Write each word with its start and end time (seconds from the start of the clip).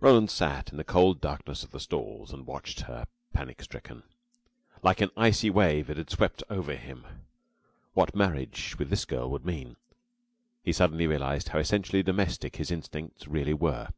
Roland 0.00 0.28
sat 0.28 0.72
in 0.72 0.76
the 0.76 0.82
cold 0.82 1.20
darkness 1.20 1.62
of 1.62 1.70
the 1.70 1.78
stalls 1.78 2.32
and 2.32 2.48
watched 2.48 2.80
her, 2.80 3.06
panic 3.32 3.62
stricken. 3.62 4.02
Like 4.82 5.00
an 5.00 5.12
icy 5.16 5.50
wave, 5.50 5.88
it 5.88 5.96
had 5.96 6.10
swept 6.10 6.42
over 6.50 6.74
him 6.74 7.06
what 7.94 8.12
marriage 8.12 8.74
with 8.76 8.90
this 8.90 9.04
girl 9.04 9.30
would 9.30 9.46
mean. 9.46 9.76
He 10.64 10.72
suddenly 10.72 11.06
realised 11.06 11.50
how 11.50 11.60
essentially 11.60 12.02
domestic 12.02 12.56
his 12.56 12.72
instincts 12.72 13.28
really 13.28 13.54
were. 13.54 13.90